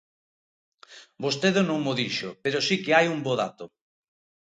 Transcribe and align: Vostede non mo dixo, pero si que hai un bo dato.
Vostede 1.23 1.61
non 1.69 1.79
mo 1.85 1.93
dixo, 2.01 2.29
pero 2.43 2.59
si 2.67 2.75
que 2.83 2.91
hai 2.97 3.07
un 3.15 3.19
bo 3.25 3.33
dato. 3.41 3.65